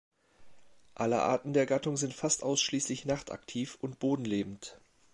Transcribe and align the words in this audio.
Alle 0.95 1.21
Arten 1.21 1.53
der 1.53 1.67
Gattung 1.67 1.95
sind 1.95 2.15
fast 2.15 2.41
ausschließlich 2.41 3.05
nachtaktiv 3.05 3.77
und 3.81 3.99
bodenlebend. 3.99 4.79